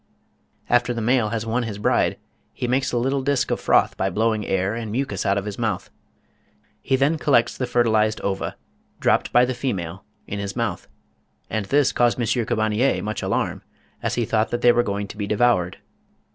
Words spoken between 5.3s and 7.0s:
of his mouth. He